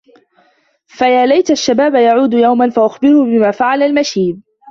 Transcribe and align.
فيا 0.87 1.25
ليت 1.25 1.51
الشباب 1.51 1.95
يعود 1.95 2.33
يوما 2.33 2.69
فأخبره 2.69 3.23
بما 3.25 3.51
فعل 3.51 3.83
المشيب 3.83 4.41